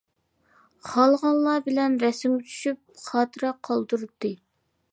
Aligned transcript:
خالىغانلار 0.91 1.61
بىلەن 1.67 1.97
رەسىمگە 2.05 2.43
چۈشۈپ، 2.53 2.81
خاتىرە 3.05 3.53
قالدۇردى. 3.69 4.33